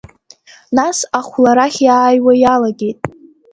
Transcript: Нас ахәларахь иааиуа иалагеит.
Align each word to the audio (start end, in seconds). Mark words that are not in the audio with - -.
Нас 0.77 0.97
ахәларахь 1.19 1.79
иааиуа 1.85 2.33
иалагеит. 2.43 2.99